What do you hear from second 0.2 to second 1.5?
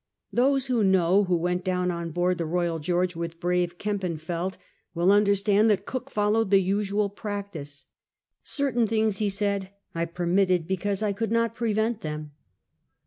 Tliose who know who